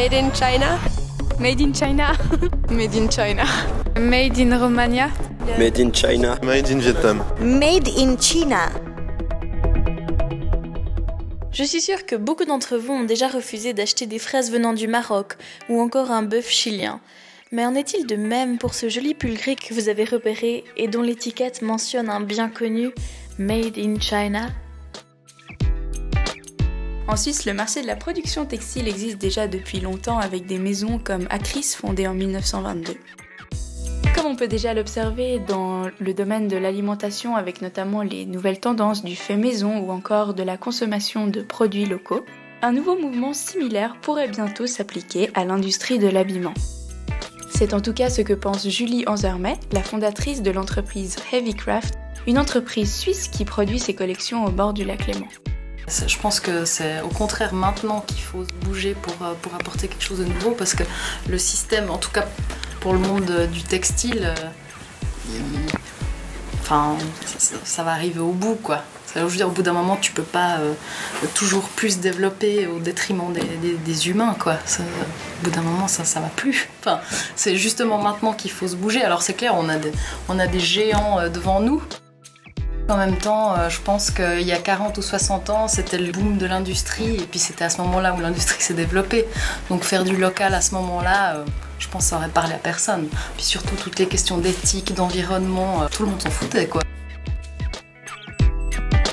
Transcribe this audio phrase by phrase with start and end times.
[0.00, 0.78] Made in China?
[1.38, 2.16] Made in China.
[2.70, 3.44] Made in China.
[3.98, 5.10] Made in Romania.
[5.58, 6.38] Made in China.
[6.42, 7.22] Made in Vietnam.
[7.38, 8.70] Made in China.
[11.52, 14.88] Je suis sûre que beaucoup d'entre vous ont déjà refusé d'acheter des fraises venant du
[14.88, 15.36] Maroc
[15.68, 17.02] ou encore un bœuf chilien.
[17.52, 20.88] Mais en est-il de même pour ce joli pull gris que vous avez repéré et
[20.88, 22.88] dont l'étiquette mentionne un bien connu
[23.38, 24.48] Made in China?
[27.10, 31.00] En Suisse, le marché de la production textile existe déjà depuis longtemps avec des maisons
[31.02, 32.92] comme Acris fondée en 1922.
[34.14, 39.02] Comme on peut déjà l'observer dans le domaine de l'alimentation avec notamment les nouvelles tendances
[39.02, 42.24] du fait maison ou encore de la consommation de produits locaux,
[42.62, 46.54] un nouveau mouvement similaire pourrait bientôt s'appliquer à l'industrie de l'habillement.
[47.50, 51.98] C'est en tout cas ce que pense Julie Anzermet, la fondatrice de l'entreprise Heavycraft,
[52.28, 55.26] une entreprise suisse qui produit ses collections au bord du lac Léman.
[56.06, 60.04] Je pense que c'est au contraire maintenant qu'il faut bouger pour, euh, pour apporter quelque
[60.04, 60.84] chose de nouveau parce que
[61.28, 62.26] le système, en tout cas
[62.80, 64.50] pour le monde du textile, euh,
[66.62, 66.96] enfin,
[67.64, 68.82] ça, va arriver au bout quoi.
[69.14, 70.72] Dire, au bout d'un moment, tu peux pas euh,
[71.34, 73.42] toujours plus développer au détriment des,
[73.74, 74.54] des- humains quoi.
[74.54, 76.68] Au bout d'un moment, ça, ça va plus.
[76.80, 77.00] Enfin,
[77.34, 79.02] c'est justement maintenant qu'il faut se bouger.
[79.02, 79.90] Alors c'est clair, on a des,
[80.28, 81.82] on a des géants euh, devant nous.
[82.90, 86.10] En même temps, euh, je pense qu'il y a 40 ou 60 ans, c'était le
[86.10, 89.26] boom de l'industrie, et puis c'était à ce moment-là où l'industrie s'est développée.
[89.68, 91.44] Donc faire du local à ce moment-là, euh,
[91.78, 93.06] je pense que ça aurait parlé à personne.
[93.36, 96.82] Puis surtout toutes les questions d'éthique, d'environnement, euh, tout le monde s'en foutait quoi.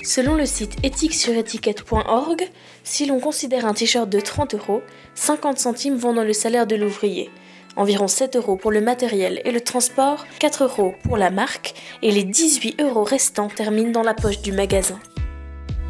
[0.01, 2.49] Selon le site éthique-sur-étiquette.org,
[2.83, 4.81] si l'on considère un t-shirt de 30 euros,
[5.13, 7.29] 50 centimes vont dans le salaire de l'ouvrier,
[7.77, 12.11] environ 7 euros pour le matériel et le transport, 4 euros pour la marque, et
[12.11, 14.99] les 18 euros restants terminent dans la poche du magasin.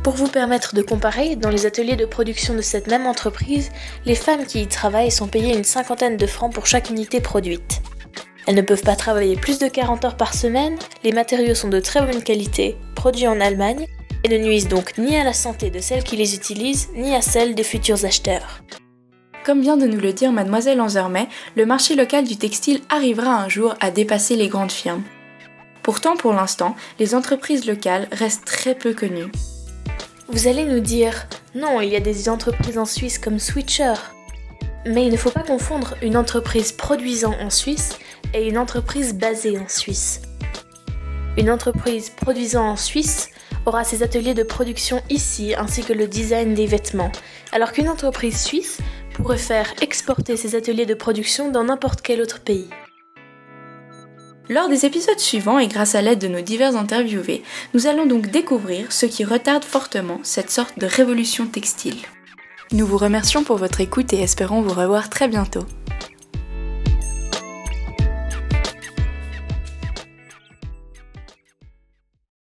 [0.03, 3.71] Pour vous permettre de comparer, dans les ateliers de production de cette même entreprise,
[4.05, 7.81] les femmes qui y travaillent sont payées une cinquantaine de francs pour chaque unité produite.
[8.45, 11.81] Elles ne peuvent pas travailler plus de 40 heures par semaine, les matériaux sont de
[11.81, 13.85] très bonne qualité, produits en Allemagne,
[14.23, 17.21] et ne nuisent donc ni à la santé de celles qui les utilisent, ni à
[17.21, 18.61] celle des futurs acheteurs.
[19.47, 23.47] Comme vient de nous le dire mademoiselle Anzermet, le marché local du textile arrivera un
[23.47, 25.03] jour à dépasser les grandes firmes.
[25.83, 29.31] Pourtant, pour l'instant, les entreprises locales restent très peu connues.
[30.27, 33.93] Vous allez nous dire, non, il y a des entreprises en Suisse comme Switcher.
[34.85, 37.97] Mais il ne faut pas confondre une entreprise produisant en Suisse
[38.33, 40.23] et une entreprise basée en Suisse.
[41.37, 43.29] Une entreprise produisant en Suisse
[43.67, 47.11] aura ses ateliers de production ici ainsi que le design des vêtements,
[47.51, 48.79] alors qu'une entreprise suisse
[49.17, 52.69] pourrait faire exporter ses ateliers de production dans n'importe quel autre pays.
[54.49, 58.27] Lors des épisodes suivants et grâce à l'aide de nos divers interviewés, nous allons donc
[58.27, 61.97] découvrir ce qui retarde fortement cette sorte de révolution textile.
[62.71, 65.65] Nous vous remercions pour votre écoute et espérons vous revoir très bientôt.